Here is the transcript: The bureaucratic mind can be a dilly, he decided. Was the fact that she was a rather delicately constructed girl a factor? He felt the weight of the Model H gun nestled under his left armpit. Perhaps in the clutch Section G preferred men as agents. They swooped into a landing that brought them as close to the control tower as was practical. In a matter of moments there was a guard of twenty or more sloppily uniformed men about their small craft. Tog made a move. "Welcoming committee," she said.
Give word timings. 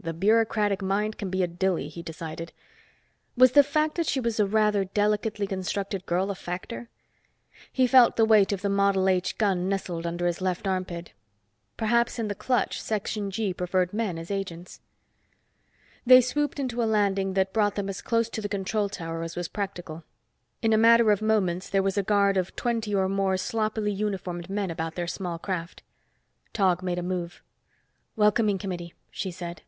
The 0.00 0.12
bureaucratic 0.12 0.82
mind 0.82 1.16
can 1.16 1.30
be 1.30 1.44
a 1.44 1.46
dilly, 1.46 1.86
he 1.86 2.02
decided. 2.02 2.52
Was 3.36 3.52
the 3.52 3.62
fact 3.62 3.94
that 3.94 4.06
she 4.06 4.18
was 4.18 4.40
a 4.40 4.46
rather 4.46 4.84
delicately 4.84 5.46
constructed 5.46 6.06
girl 6.06 6.28
a 6.32 6.34
factor? 6.34 6.88
He 7.72 7.86
felt 7.86 8.16
the 8.16 8.24
weight 8.24 8.50
of 8.50 8.62
the 8.62 8.68
Model 8.68 9.08
H 9.08 9.38
gun 9.38 9.68
nestled 9.68 10.04
under 10.04 10.26
his 10.26 10.40
left 10.40 10.66
armpit. 10.66 11.12
Perhaps 11.76 12.18
in 12.18 12.26
the 12.26 12.34
clutch 12.34 12.80
Section 12.82 13.30
G 13.30 13.54
preferred 13.54 13.92
men 13.92 14.18
as 14.18 14.28
agents. 14.32 14.80
They 16.04 16.20
swooped 16.20 16.58
into 16.58 16.82
a 16.82 16.84
landing 16.84 17.34
that 17.34 17.52
brought 17.52 17.76
them 17.76 17.88
as 17.88 18.02
close 18.02 18.28
to 18.30 18.40
the 18.40 18.48
control 18.48 18.88
tower 18.88 19.22
as 19.22 19.36
was 19.36 19.46
practical. 19.46 20.02
In 20.62 20.72
a 20.72 20.78
matter 20.78 21.12
of 21.12 21.22
moments 21.22 21.70
there 21.70 21.82
was 21.82 21.96
a 21.96 22.02
guard 22.02 22.36
of 22.36 22.56
twenty 22.56 22.92
or 22.92 23.08
more 23.08 23.36
sloppily 23.36 23.92
uniformed 23.92 24.50
men 24.50 24.68
about 24.68 24.96
their 24.96 25.06
small 25.06 25.38
craft. 25.38 25.84
Tog 26.52 26.82
made 26.82 26.98
a 26.98 27.04
move. 27.04 27.40
"Welcoming 28.16 28.58
committee," 28.58 28.94
she 29.08 29.30
said. 29.30 29.62